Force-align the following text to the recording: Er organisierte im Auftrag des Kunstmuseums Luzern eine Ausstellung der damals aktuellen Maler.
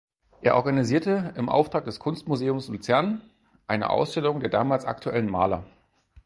Er 0.41 0.55
organisierte 0.55 1.31
im 1.37 1.47
Auftrag 1.47 1.85
des 1.85 1.99
Kunstmuseums 1.99 2.69
Luzern 2.69 3.21
eine 3.67 3.91
Ausstellung 3.91 4.39
der 4.39 4.49
damals 4.49 4.83
aktuellen 4.83 5.29
Maler. 5.29 5.63